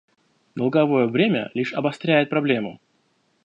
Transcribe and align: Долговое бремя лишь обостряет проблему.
Долговое 0.55 1.05
бремя 1.05 1.51
лишь 1.53 1.75
обостряет 1.75 2.31
проблему. 2.31 2.79